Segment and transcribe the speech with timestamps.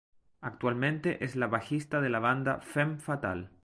[0.41, 3.49] Actualmente es la bajista de la banda Femme Fatale.